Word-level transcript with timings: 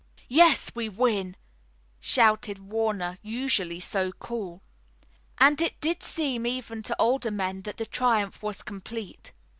"Yes, 0.33 0.71
we 0.73 0.89
win!" 0.89 1.35
shouted 1.99 2.57
Warner, 2.57 3.19
usually 3.21 3.79
so 3.79 4.11
cool. 4.13 4.63
And 5.37 5.61
it 5.61 5.79
did 5.79 6.01
seem 6.01 6.47
even 6.47 6.81
to 6.81 6.95
older 6.97 7.29
men 7.29 7.61
that 7.69 7.77
the 7.77 7.85
triumph 7.85 8.41
was 8.41 8.63
complete. 8.63 9.31